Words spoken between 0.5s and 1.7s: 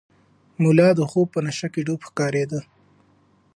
ملا د خوب په نشه